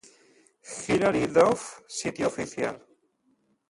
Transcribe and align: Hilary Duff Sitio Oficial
Hilary 0.77 1.27
Duff 1.27 1.83
Sitio 1.87 2.25
Oficial 2.25 2.75